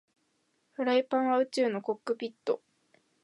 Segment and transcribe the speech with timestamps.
[0.71, 2.59] フライパンは宇宙のコックピット